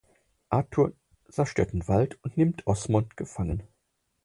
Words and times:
Arthur 0.49 0.93
zerstört 1.29 1.73
den 1.73 1.87
Wald 1.87 2.17
und 2.23 2.35
nimmt 2.35 2.65
Osmond 2.65 3.15
gefangen. 3.17 3.61